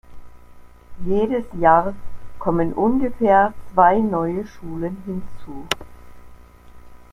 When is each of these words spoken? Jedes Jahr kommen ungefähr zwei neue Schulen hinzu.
Jedes 1.05 1.45
Jahr 1.59 1.93
kommen 2.39 2.73
ungefähr 2.73 3.53
zwei 3.71 3.99
neue 3.99 4.47
Schulen 4.47 4.97
hinzu. 5.05 5.67